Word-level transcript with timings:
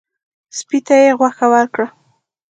سپي 0.57 0.79
ته 0.87 0.95
یې 1.03 1.11
غوښه 1.19 1.45
ورکړه. 1.53 1.87